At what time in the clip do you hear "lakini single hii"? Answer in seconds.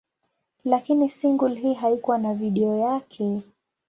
0.65-1.73